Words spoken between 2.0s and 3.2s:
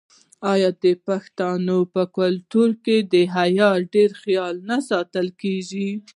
کلتور کې د